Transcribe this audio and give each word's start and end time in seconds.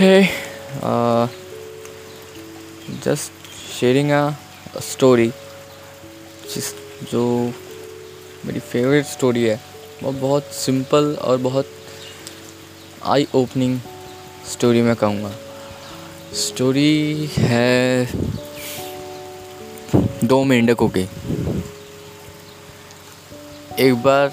Hey, 0.00 0.30
uh, 0.82 1.28
just 3.02 3.32
sharing 3.70 4.12
a, 4.12 4.34
a 4.74 4.80
story. 4.80 5.26
जिस 6.54 6.72
जो 7.10 7.24
मेरी 8.46 8.60
फेवरेट 8.60 9.04
स्टोरी 9.06 9.42
है 9.44 9.60
वो 10.02 10.12
बहुत 10.12 10.42
सिंपल 10.42 11.14
और 11.22 11.36
बहुत 11.36 11.66
आई 13.04 13.26
ओपनिंग 13.34 13.78
स्टोरी 14.50 14.82
मैं 14.82 14.96
कहूँगा। 14.96 15.32
स्टोरी 16.34 17.30
है 17.36 18.08
दो 20.24 20.42
मेंढकों 20.44 20.88
की। 20.88 21.02
एक 23.86 24.02
बार 24.02 24.32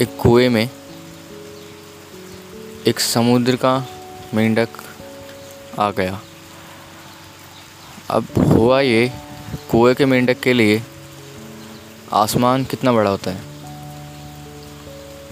एक 0.00 0.16
कुएँ 0.16 0.48
में 0.48 0.70
एक 2.86 3.00
समुद्र 3.00 3.56
का 3.56 3.76
मेंढक 4.34 4.68
आ 5.78 5.90
गया। 5.90 6.20
अब 8.10 8.26
हुआ 8.38 8.80
ये, 8.80 9.12
कुएँ 9.70 9.94
के 9.94 10.06
मेंढक 10.06 10.40
के 10.40 10.52
लिए 10.52 10.82
आसमान 12.12 12.64
कितना 12.64 12.92
बड़ा 12.92 13.10
होता 13.10 13.30
है? 13.30 13.40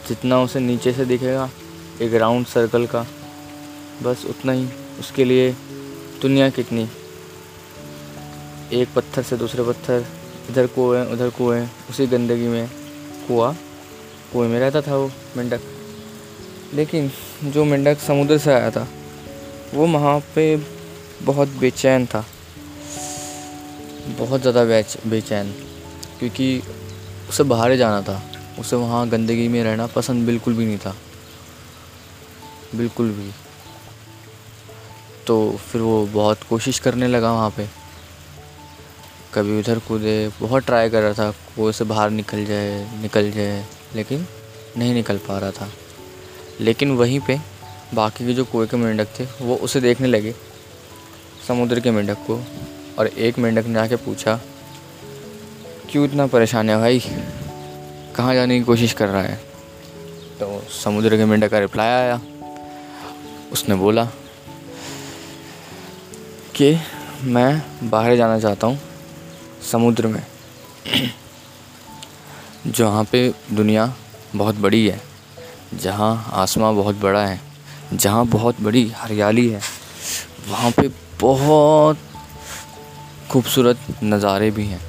जितना 0.08 0.42
उसे 0.42 0.60
नीचे 0.60 0.92
से 0.92 1.04
दिखेगा, 1.04 1.50
एक 2.00 2.14
राउंड 2.14 2.46
सर्कल 2.46 2.86
का, 2.86 3.06
बस 4.02 4.24
उतना 4.24 4.52
ही। 4.52 4.68
उसके 5.00 5.24
लिए 5.24 5.52
दुनिया 6.22 6.50
कितनी? 6.50 6.88
एक 8.72 8.88
पत्थर 8.96 9.22
से 9.22 9.36
दूसरे 9.36 9.62
पत्थर, 9.62 10.04
इधर 10.50 10.66
कुएँ, 10.66 11.12
उधर 11.12 11.30
कुएँ, 11.30 11.68
उसी 11.90 12.06
गंदगी 12.06 12.48
में 12.48 12.70
कुआ, 13.28 13.52
कुएँ 14.32 14.48
में 14.48 14.60
रहता 14.60 14.80
था 14.80 14.96
वो 14.96 15.10
मेंढक। 15.36 15.60
लेकिन 16.74 17.10
जो 17.44 17.64
मेंढक 17.64 17.98
समुद्र 17.98 18.38
से 18.38 18.52
आया 18.52 18.70
था 18.70 18.88
वो 19.74 19.86
वहाँ 19.86 20.18
पे 20.34 20.44
बहुत 21.22 21.48
बेचैन 21.48 22.06
था। 22.06 22.24
बहुत 24.18 24.40
ज़्यादा 24.40 24.64
बेचैन। 25.06 25.52
क्योंकि 26.18 26.62
उसे 27.28 27.42
बाहर 27.42 27.76
जाना 27.76 28.00
था। 28.02 28.22
उसे 28.58 28.76
वहाँ 28.76 29.08
गंदगी 29.08 29.48
में 29.48 29.62
रहना 29.64 29.86
पसंद 29.86 30.26
बिल्कुल 30.26 30.54
भी 30.54 30.66
नहीं 30.66 30.78
था। 30.78 30.94
बिल्कुल 32.74 33.10
भी। 33.10 33.30
तो 35.26 35.36
फिर 35.52 35.82
वो 35.82 36.06
बहुत 36.06 36.42
कोशिश 36.42 36.78
करने 36.78 37.08
लगा 37.08 37.32
वहाँ 37.32 37.50
पे। 37.50 37.66
कभी 39.34 39.58
उधर 39.58 39.78
कूदे, 39.78 40.30
बहुत 40.40 40.66
ट्राई 40.66 40.90
कर 40.90 41.02
रहा 41.02 41.12
था 41.12 41.30
कुएँ 41.56 41.72
से 41.72 41.84
बाहर 41.84 42.10
निकल 42.10 42.44
जाए 42.44 43.00
निकल 43.02 43.30
जाए, 43.30 43.64
लेकिन 43.94 44.26
नहीं 44.78 44.94
निकल 44.94 45.18
पा 45.18 45.38
रहा 45.38 45.50
था। 45.50 45.68
लेकिन 46.60 46.96
वहीं 46.96 47.20
पे 47.20 47.38
बाकी 47.94 48.26
के 48.26 48.34
जो 48.34 48.44
कुएँ 48.44 48.68
के 48.68 48.76
मेंढक 48.76 49.08
थे, 49.20 49.24
वो 49.42 49.56
उसे 49.56 49.80
देखने 49.80 50.08
लगे। 50.08 50.34
समुद्र 51.48 51.80
के 51.80 51.90
मेंढक 51.90 52.14
को, 52.14 52.44
और 52.98 53.06
एक 53.06 53.38
मेंढक 53.38 53.66
ने 53.66 53.78
आके 53.78 53.96
पूछा, 53.96 54.40
क्यों 55.90 56.04
इतना 56.04 56.26
परेशान 56.26 56.70
है 56.70 56.76
भाई? 56.76 57.02
कहाँ 58.16 58.34
जाने 58.34 58.58
की 58.58 58.64
कोशिश 58.64 58.92
कर 58.92 59.08
रहा 59.08 59.22
है? 59.22 59.36
तो 60.40 60.62
समुद्र 60.70 61.16
के 61.16 61.24
मेंढक 61.24 61.50
का 61.50 61.58
रिप्लाई 61.58 61.86
आया। 61.86 62.20
उसने 63.52 63.74
बोला 63.74 64.04
कि, 66.54 66.78
मैं 67.22 67.62
बाहर 67.90 68.16
जाना 68.16 68.40
चाहता 68.40 68.66
हूँ, 68.66 68.80
समुद्र 69.72 70.06
में, 70.06 70.26
जहाँ 72.66 73.04
पे 73.04 73.34
दुनिया 73.52 73.94
बहुत 74.36 74.54
बड़ी 74.54 74.88
है, 74.88 75.00
जहाँ 75.74 76.30
आसमां 76.32 76.76
बहुत 76.76 76.96
बड़ा 76.96 77.26
है 77.26 77.49
जहाँ 77.92 78.26
बहुत 78.26 78.60
बड़ी 78.60 78.86
हरियाली 78.96 79.48
है, 79.48 79.60
वहाँ 80.48 80.70
पे 80.70 80.88
बहुत 81.20 81.98
खूबसूरत 83.30 83.78
नज़ारे 84.02 84.50
भी 84.50 84.66
हैं। 84.66 84.80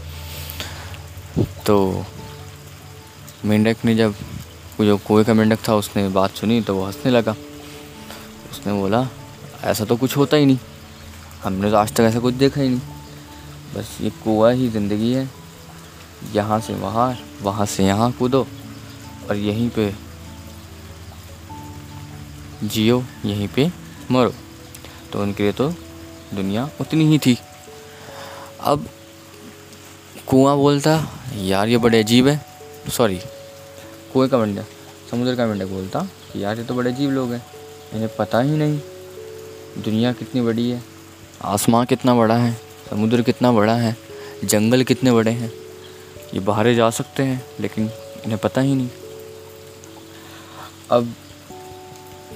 तो 1.65 2.05
मेंढक 3.45 3.85
ने 3.85 3.95
जब 3.95 4.15
जो 4.79 4.97
कुएँ 4.97 5.23
का 5.25 5.33
मेंढक 5.33 5.59
था, 5.67 5.75
उसने 5.75 6.07
बात 6.09 6.31
सुनी 6.31 6.61
तो 6.61 6.75
वो 6.75 6.85
हंसने 6.85 7.11
लगा। 7.11 7.35
उसने 8.51 8.73
बोला, 8.73 9.07
ऐसा 9.63 9.85
तो 9.85 9.97
कुछ 9.97 10.17
होता 10.17 10.37
ही 10.37 10.45
नहीं। 10.45 10.57
हमने 11.43 11.69
तो 11.71 11.77
आज 11.77 11.93
तक 11.93 12.01
ऐसा 12.01 12.19
कुछ 12.19 12.33
देखा 12.33 12.61
ही 12.61 12.69
नहीं। 12.69 12.81
बस 13.75 13.97
ये 14.01 14.09
कुआ 14.23 14.51
ही 14.51 14.69
ज़िंदगी 14.69 15.11
है। 15.13 15.29
यहाँ 16.33 16.59
से 16.59 16.73
वहाँ 16.73 17.15
वहाँ 17.41 17.65
से 17.65 17.85
यहाँ 17.85 18.11
कूदो 18.11 18.45
और 19.29 19.35
यहीं 19.35 19.69
पे 19.69 19.93
जियो, 22.63 23.03
यहीं 23.25 23.47
पे 23.47 23.69
मरो। 24.11 24.33
तो 25.13 25.21
उनके 25.21 25.43
लिए 25.43 25.51
तो 25.51 25.69
दुनिया 26.33 26.69
उतनी 26.81 27.05
ही 27.05 27.17
थी। 27.19 27.37
अब 28.61 28.87
कुआँ 30.27 30.55
बोलता, 30.57 30.91
यार, 31.35 31.67
ये 31.67 31.77
बड़े 31.77 31.99
अजीब 32.03 32.27
है। 32.27 32.39
सॉरी 32.89 33.19
कुएँ 34.13 34.29
का 34.29 34.37
मेंढक 34.37 34.65
समुद्र 35.11 35.35
का 35.35 35.45
मेंढक 35.45 35.65
बोलता 35.65 35.99
कि 36.33 36.43
यार, 36.43 36.57
ये 36.57 36.63
तो 36.63 36.73
बड़े 36.73 36.91
अजीब 36.91 37.11
लोग 37.11 37.31
हैं, 37.31 37.45
इन्हें 37.93 38.09
पता 38.15 38.39
ही 38.39 38.57
नहीं। 38.57 38.79
दुनिया 39.77 40.13
कितनी 40.13 40.41
बड़ी 40.41 40.69
है, 40.69 40.81
आसमां 41.41 41.85
कितना 41.85 42.15
बड़ा 42.15 42.37
है, 42.37 42.53
समुद्र 42.89 43.21
कितना 43.21 43.51
बड़ा 43.51 43.75
है, 43.75 43.95
जंगल 44.43 44.83
कितने 44.83 45.11
बड़े 45.11 45.31
हैं। 45.31 45.51
ये 46.33 46.39
बाहर 46.39 46.73
जा 46.73 46.89
सकते 46.89 47.23
हैं, 47.23 47.43
लेकिन 47.59 47.89
इन्हें 48.23 48.37
पता 48.37 48.61
ही 48.61 48.75
नहीं। 48.75 48.89
अब 50.91 51.13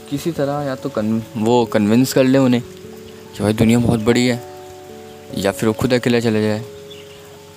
किसी 0.09 0.31
तरह 0.31 0.61
या 0.61 0.75
तो 0.75 0.89
कन, 0.89 1.21
वो 1.37 1.65
कन्विंस 1.65 2.13
कर 2.13 2.23
ले 2.23 2.37
उन्हें 2.37 2.61
कि 2.61 3.43
भाई 3.43 3.53
दुनिया 3.53 3.79
बहुत 3.79 3.99
बड़ी 3.99 4.25
है, 4.27 4.41
या 5.37 5.51
फिर 5.51 5.69
वो 5.69 5.73
खुद 5.73 5.93
अकेला 5.93 6.19
चले 6.19 6.41
जाए। 6.41 6.59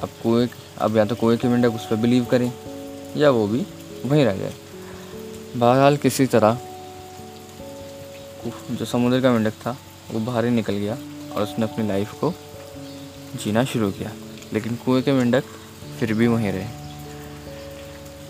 अब 0.03 0.09
कुएँ 0.23 0.49
अब 0.79 0.97
या 0.97 1.05
तो 1.05 1.15
कुएँ 1.15 1.37
के 1.39 1.49
मेंढक 1.49 1.75
उस 1.75 1.87
पर 1.87 1.97
बिलीव 1.97 2.25
करें, 2.25 2.53
या 3.17 3.31
वो 3.31 3.47
भी 3.47 3.67
वहीं 4.07 4.25
रह 4.25 4.37
जाए। 4.37 4.55
बहरहाल 5.57 5.97
किसी 5.97 6.27
तरह 6.27 6.59
जो 8.71 8.85
समुद्र 8.85 9.21
का 9.21 9.33
मेंढक 9.33 9.53
था, 9.53 9.77
वो 10.13 10.21
बाहर 10.21 10.45
ही 10.45 10.51
निकल 10.51 10.73
गया 10.73 10.97
और 11.35 11.43
उसने 11.43 11.65
अपनी 11.65 11.87
लाइफ 11.89 12.13
को 12.13 12.33
जीना 13.37 13.65
शुरू 13.65 13.91
किया। 13.91 14.13
लेकिन 14.53 14.77
कुएँ 14.77 15.03
के 15.03 15.13
मेंढक 15.13 15.45
फिर 16.01 16.15
भी 16.15 16.27
वहीं 16.27 16.53
रहे। 16.53 16.67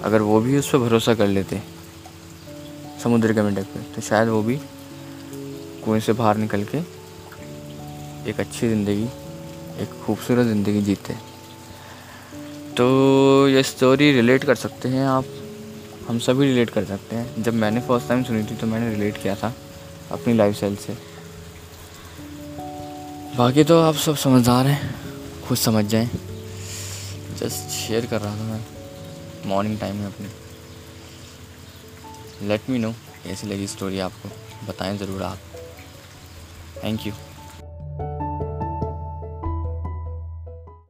अगर 0.03 0.23
वो 0.23 0.41
भी 0.41 0.59
उस 0.59 0.71
पर 0.71 0.79
भरोसा 0.79 1.15
कर 1.15 1.27
लेते 1.27 1.63
समुद्र 3.03 3.33
के 3.33 3.43
मेंढक 3.43 3.65
पे 3.65 3.81
तो 3.95 4.01
शायद 4.03 4.29
वो 4.29 4.43
भी 4.43 4.57
कुएँ 5.85 6.01
से 6.01 6.13
बाहर 6.13 6.37
निकल 6.37 6.65
के 6.65 6.79
एक 8.31 8.41
अच्छी 8.41 8.69
ज़िंदगी, 8.69 9.05
एक 9.83 9.91
खूबसूरत 10.05 10.47
ज़िंदगी 10.47 10.83
जीते। 10.83 11.15
तो 12.77 13.49
ये 13.49 13.63
स्टोरी 13.63 14.11
रिलेट 14.13 14.45
कर 14.45 14.55
सकते 14.57 14.89
हैं 14.89 15.07
आप। 15.07 15.25
हम 16.09 16.19
सभी 16.19 16.47
रिलेट 16.47 16.71
कर 16.71 16.85
सकते 16.85 17.17
हैं। 17.17 17.43
जब 17.43 17.55
मैंने 17.55 17.81
फ़र्स्ट 17.81 18.09
टाइम 18.09 18.23
सुनी 18.25 18.43
थी 18.43 18.57
तो 18.57 18.67
मैंने 18.67 18.91
रिलेट 18.91 19.23
किया 19.23 19.35
था 19.35 19.53
अपनी 20.13 20.35
लाइफ 20.35 20.57
स्टाइल 20.57 20.77
से। 20.77 20.97
बाकी 23.37 23.65
तो 23.65 23.81
आप 23.81 23.95
सब 23.97 24.17
समझदार 24.17 24.67
हैं, 24.67 24.95
खुद 25.49 25.59
समझ 25.59 25.85
जाएँ। 25.85 26.09
जस्ट 27.39 27.71
शेयर 27.71 28.07
कर 28.07 28.21
रहा 28.21 28.37
था 28.37 28.43
मैं। 28.43 28.61
मॉर्निंग 29.47 29.79
टाइम 29.79 29.97
में 29.97 30.07
अपनी। 30.07 30.29
लेट 32.43 32.69
मी 32.71 32.79
नो 32.79 32.93
कैसी 33.25 33.47
लगी 33.47 33.67
स्टोरी 33.67 33.99
आपको। 33.99 34.29
बताएँ 34.67 34.97
ज़रूर 34.99 35.23
आप। 35.23 35.39
Thank 36.85 37.07
you 37.07 37.13